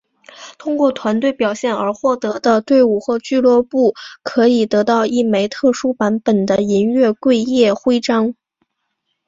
[0.57, 3.93] 通过团队表现而获奖的队伍或俱乐部
[4.23, 8.33] 可以得到一枚特殊版本的银月桂叶徽章。